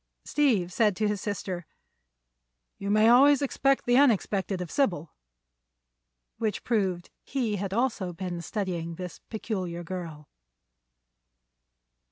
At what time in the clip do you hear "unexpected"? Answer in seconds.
3.97-4.59